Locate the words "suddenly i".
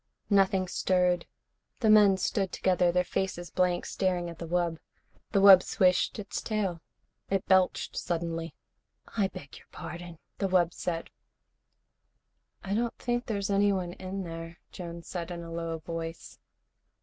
7.95-9.27